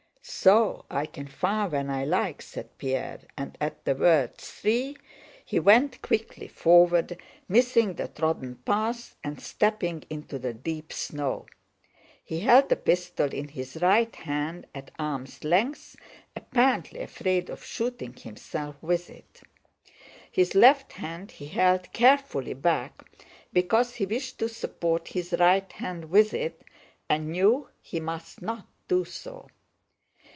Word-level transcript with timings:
"So 0.23 0.85
I 0.89 1.07
can 1.07 1.27
fire 1.27 1.67
when 1.67 1.89
I 1.89 2.05
like!" 2.05 2.41
said 2.41 2.77
Pierre, 2.77 3.21
and 3.37 3.57
at 3.59 3.83
the 3.85 3.95
word 3.95 4.37
"three," 4.37 4.95
he 5.43 5.59
went 5.59 6.01
quickly 6.01 6.47
forward, 6.47 7.17
missing 7.49 7.95
the 7.95 8.07
trodden 8.07 8.55
path 8.57 9.15
and 9.23 9.41
stepping 9.41 10.03
into 10.09 10.39
the 10.39 10.53
deep 10.53 10.93
snow. 10.93 11.47
He 12.23 12.39
held 12.39 12.69
the 12.69 12.75
pistol 12.75 13.33
in 13.33 13.49
his 13.49 13.77
right 13.81 14.15
hand 14.15 14.67
at 14.73 14.91
arm's 14.97 15.43
length, 15.43 15.95
apparently 16.35 17.01
afraid 17.01 17.49
of 17.49 17.63
shooting 17.63 18.13
himself 18.13 18.81
with 18.81 19.09
it. 19.09 19.41
His 20.31 20.55
left 20.55 20.93
hand 20.93 21.31
he 21.31 21.47
held 21.47 21.91
carefully 21.93 22.53
back, 22.53 23.03
because 23.51 23.95
he 23.95 24.05
wished 24.05 24.39
to 24.39 24.49
support 24.49 25.09
his 25.09 25.35
right 25.39 25.71
hand 25.73 26.05
with 26.05 26.33
it 26.33 26.63
and 27.09 27.29
knew 27.31 27.67
he 27.81 27.99
must 27.99 28.41
not 28.41 28.67
do 28.87 29.03
so. 29.03 29.49